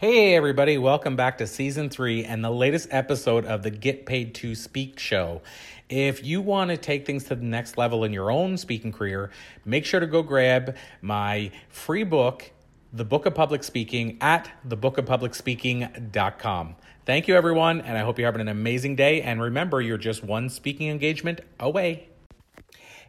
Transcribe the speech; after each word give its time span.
Hey, 0.00 0.34
everybody, 0.34 0.78
welcome 0.78 1.14
back 1.14 1.36
to 1.36 1.46
season 1.46 1.90
three 1.90 2.24
and 2.24 2.42
the 2.42 2.48
latest 2.48 2.88
episode 2.90 3.44
of 3.44 3.62
the 3.62 3.70
Get 3.70 4.06
Paid 4.06 4.34
to 4.36 4.54
Speak 4.54 4.98
show. 4.98 5.42
If 5.90 6.24
you 6.24 6.40
want 6.40 6.70
to 6.70 6.78
take 6.78 7.04
things 7.04 7.24
to 7.24 7.34
the 7.34 7.44
next 7.44 7.76
level 7.76 8.02
in 8.04 8.14
your 8.14 8.30
own 8.30 8.56
speaking 8.56 8.92
career, 8.92 9.30
make 9.66 9.84
sure 9.84 10.00
to 10.00 10.06
go 10.06 10.22
grab 10.22 10.74
my 11.02 11.50
free 11.68 12.04
book, 12.04 12.50
The 12.94 13.04
Book 13.04 13.26
of 13.26 13.34
Public 13.34 13.62
Speaking, 13.62 14.16
at 14.22 14.50
thebookofpublicspeaking.com. 14.66 16.76
Thank 17.04 17.28
you, 17.28 17.36
everyone, 17.36 17.82
and 17.82 17.98
I 17.98 18.00
hope 18.00 18.18
you're 18.18 18.26
having 18.26 18.40
an 18.40 18.48
amazing 18.48 18.96
day. 18.96 19.20
And 19.20 19.42
remember, 19.42 19.82
you're 19.82 19.98
just 19.98 20.24
one 20.24 20.48
speaking 20.48 20.88
engagement 20.88 21.42
away. 21.58 22.08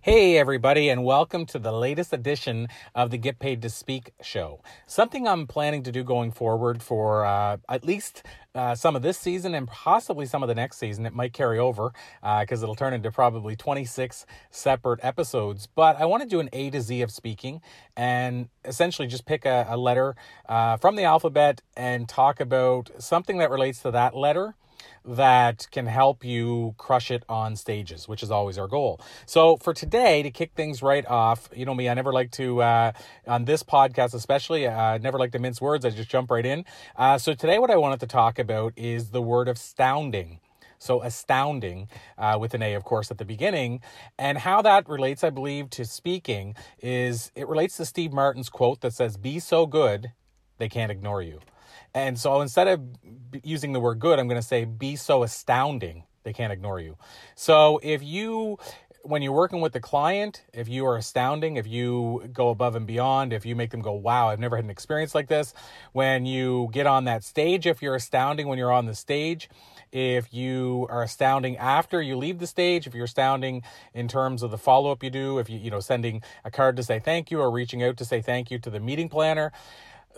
Hey, 0.04 0.40
everybody, 0.40 0.90
and 0.90 1.04
welcome 1.04 1.46
to 1.46 1.60
the 1.60 1.72
latest 1.72 2.12
edition 2.12 2.70
of 2.96 3.12
the 3.12 3.20
Get 3.20 3.38
Paid 3.38 3.62
to 3.62 3.70
Speak 3.70 4.14
show. 4.20 4.64
Something 4.88 5.28
I'm 5.28 5.46
planning 5.46 5.84
to 5.84 5.92
do 5.92 6.04
going 6.04 6.32
forward 6.32 6.82
for 6.82 7.24
uh, 7.24 7.58
at 7.70 7.86
least 7.86 8.24
uh, 8.56 8.74
some 8.74 8.96
of 8.96 9.04
this 9.04 9.20
season 9.20 9.54
and 9.54 9.68
possibly 9.68 10.26
some 10.26 10.42
of 10.42 10.50
the 10.50 10.56
next 10.56 10.78
season. 10.78 11.06
It 11.06 11.14
might 11.14 11.34
carry 11.34 11.60
over 11.60 11.94
because 12.20 12.64
uh, 12.64 12.66
it'll 12.66 12.74
turn 12.74 12.96
into 12.96 13.12
probably 13.12 13.56
26 13.56 14.26
separate 14.50 15.02
episodes. 15.04 15.68
But 15.68 15.98
I 16.02 16.06
want 16.06 16.24
to 16.24 16.28
do 16.28 16.40
an 16.40 16.50
A 16.52 16.72
to 16.72 16.82
Z 16.82 17.04
of 17.04 17.12
speaking 17.12 17.62
and 17.96 18.50
essentially 18.66 19.08
just 19.08 19.28
pick 19.28 19.46
a, 19.46 19.68
a 19.70 19.78
letter 19.78 20.16
uh, 20.50 20.78
from 20.78 20.96
the 20.96 21.04
alphabet 21.04 21.62
and 21.78 22.10
talk 22.10 22.40
about 22.40 22.90
something 22.98 23.38
that 23.38 23.52
relates 23.52 23.84
to 23.84 23.92
that 23.92 24.16
letter 24.16 24.56
that 25.06 25.68
can 25.72 25.88
help 25.88 26.24
you 26.24 26.76
crush 26.78 27.12
it 27.12 27.24
on 27.28 27.56
stages, 27.56 28.08
which 28.08 28.22
is 28.22 28.32
always 28.32 28.58
our 28.58 28.68
goal. 28.68 29.00
So 29.26 29.58
for 29.58 29.74
today, 29.74 30.22
to 30.24 30.32
kick 30.32 30.52
things 30.56 30.84
right 30.84 31.06
off, 31.06 31.50
you 31.56 31.66
know 31.66 31.74
me, 31.74 31.90
I 31.90 31.94
never 31.94 32.14
like 32.14 32.32
to, 32.32 32.62
uh, 32.62 32.92
on 33.28 33.46
this 33.46 33.64
podcast 33.64 34.14
especially, 34.14 34.68
uh, 34.68 34.72
I 34.72 34.96
uh, 34.96 34.98
never 34.98 35.18
like 35.18 35.32
to 35.34 35.40
mince 35.40 35.62
words. 35.62 35.86
I 35.86 35.90
just 35.90 36.10
jump 36.10 36.32
right 36.32 36.46
in. 36.46 36.66
Uh, 36.96 37.18
so 37.18 37.34
today, 37.34 37.60
what 37.60 37.72
I 37.72 37.78
wanted 37.78 38.00
to 38.02 38.08
talk 38.08 38.40
about 38.40 38.74
is 38.76 39.10
the 39.10 39.22
word 39.22 39.48
astounding. 39.48 40.40
So 40.80 41.04
astounding, 41.04 41.90
uh, 42.18 42.38
with 42.40 42.56
an 42.56 42.64
A, 42.64 42.74
of 42.74 42.84
course, 42.84 43.12
at 43.12 43.20
the 43.20 43.26
beginning. 43.26 43.82
And 44.18 44.40
how 44.40 44.64
that 44.64 44.90
relates, 44.90 45.24
I 45.24 45.30
believe, 45.30 45.70
to 45.72 45.86
speaking 45.86 46.56
is 46.82 47.32
it 47.36 47.48
relates 47.48 47.78
to 47.78 47.86
Steve 47.86 48.12
Martin's 48.12 48.50
quote 48.50 48.82
that 48.82 48.94
says, 48.94 49.16
Be 49.16 49.40
so 49.40 49.68
good, 49.68 50.12
they 50.58 50.70
can't 50.70 50.92
ignore 50.92 51.22
you. 51.22 51.40
And 51.94 52.20
so 52.20 52.42
instead 52.42 52.68
of 52.68 52.82
using 53.44 53.74
the 53.74 53.80
word 53.80 54.00
good, 54.00 54.20
I'm 54.20 54.28
going 54.28 54.42
to 54.42 54.48
say 54.48 54.66
be 54.66 54.96
so 54.96 55.24
astounding 55.24 56.04
they 56.24 56.34
can't 56.34 56.54
ignore 56.54 56.80
you. 56.80 56.98
So 57.36 57.80
if 57.82 58.04
you 58.04 58.60
when 59.04 59.24
you're 59.24 59.34
working 59.34 59.62
with 59.62 59.74
the 59.74 59.80
client, 59.80 60.44
if 60.54 60.70
you 60.70 60.86
are 60.86 60.96
astounding, 60.96 61.56
if 61.56 61.66
you 61.66 62.30
go 62.32 62.50
above 62.50 62.76
and 62.76 62.86
beyond, 62.86 63.34
if 63.34 63.48
you 63.48 63.56
make 63.56 63.72
them 63.72 63.82
go, 63.82 63.94
wow, 63.94 64.30
I've 64.30 64.40
never 64.40 64.56
had 64.56 64.66
an 64.66 64.70
experience 64.70 65.16
like 65.16 65.28
this. 65.28 65.56
When 65.92 66.28
you 66.28 66.70
get 66.72 66.86
on 66.86 67.06
that 67.06 67.24
stage, 67.24 67.66
if 67.66 67.82
you're 67.82 67.96
astounding 67.96 68.48
when 68.48 68.60
you're 68.60 68.72
on 68.72 68.86
the 68.86 68.94
stage, 68.94 69.50
if 69.92 70.32
you 70.32 70.88
are 70.90 71.02
astounding 71.02 71.58
after 71.58 72.00
you 72.00 72.16
leave 72.16 72.38
the 72.38 72.46
stage, 72.46 72.86
if 72.86 72.94
you're 72.94 73.06
astounding 73.06 73.64
in 73.94 74.08
terms 74.08 74.44
of 74.44 74.52
the 74.52 74.58
follow 74.58 74.92
up 74.92 75.04
you 75.04 75.10
do, 75.10 75.40
if 75.40 75.50
you, 75.50 75.58
you 75.58 75.72
know, 75.72 75.80
sending 75.80 76.22
a 76.46 76.52
card 76.52 76.76
to 76.78 76.84
say 76.84 77.00
thank 77.00 77.32
you 77.32 77.40
or 77.40 77.50
reaching 77.50 77.84
out 77.84 77.98
to 77.98 78.06
say 78.06 78.22
thank 78.22 78.52
you 78.52 78.60
to 78.60 78.70
the 78.70 78.80
meeting 78.80 79.10
planner, 79.10 79.52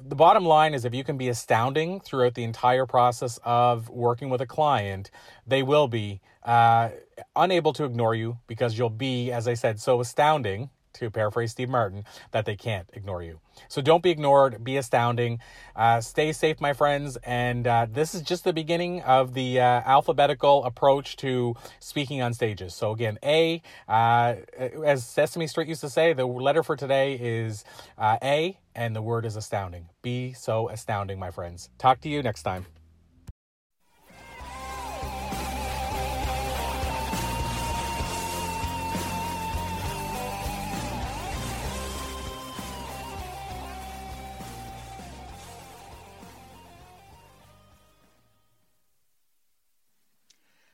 the 0.02 0.16
bottom 0.16 0.46
line 0.46 0.74
is 0.74 0.86
if 0.86 0.94
you 0.94 1.04
can 1.04 1.18
be 1.18 1.30
astounding 1.30 2.00
throughout 2.00 2.34
the 2.34 2.44
entire 2.44 2.86
process 2.86 3.40
of 3.44 3.90
working 3.90 4.30
with 4.30 4.42
a 4.42 4.46
client, 4.46 5.12
they 5.46 5.64
will 5.64 5.88
be 5.88 6.22
uh, 6.44 6.90
unable 7.36 7.74
to 7.74 7.84
ignore 7.84 8.16
you 8.16 8.38
because 8.48 8.78
you'll 8.78 8.90
be, 8.90 9.32
as 9.32 9.48
I 9.48 9.54
said, 9.54 9.80
so 9.80 10.02
astounding 10.02 10.70
to 10.94 11.10
paraphrase 11.10 11.52
Steve 11.52 11.70
Martin, 11.70 12.04
that 12.32 12.46
they 12.46 12.56
can't 12.56 12.90
ignore 12.94 13.24
you. 13.24 13.40
So 13.68 13.82
don't 13.82 14.04
be 14.04 14.10
ignored, 14.10 14.64
be 14.64 14.78
astounding. 14.78 15.40
Uh, 15.76 16.02
stay 16.02 16.32
safe, 16.32 16.60
my 16.60 16.74
friends. 16.74 17.18
And 17.24 17.68
uh, 17.68 17.88
this 17.90 18.16
is 18.16 18.22
just 18.22 18.44
the 18.44 18.54
beginning 18.54 19.02
of 19.02 19.34
the 19.34 19.60
uh, 19.60 19.64
alphabetical 19.64 20.64
approach 20.64 21.16
to 21.18 21.56
speaking 21.80 22.22
on 22.22 22.34
stages. 22.34 22.74
So, 22.74 22.92
again, 22.92 23.20
A, 23.24 23.62
uh, 23.88 24.36
as 24.84 25.06
Sesame 25.06 25.48
Street 25.48 25.68
used 25.68 25.82
to 25.82 25.90
say, 25.90 26.14
the 26.14 26.26
letter 26.26 26.64
for 26.64 26.76
today 26.76 27.14
is 27.20 27.64
uh, 27.98 28.18
A, 28.24 28.58
and 28.76 28.96
the 28.96 29.02
word 29.02 29.26
is 29.26 29.36
astounding. 29.36 29.90
Be 30.02 30.34
so 30.34 30.70
astounding, 30.70 31.20
my 31.20 31.32
friends. 31.32 31.70
Talk 31.78 32.02
to 32.02 32.10
you 32.10 32.24
next 32.24 32.44
time. 32.44 32.66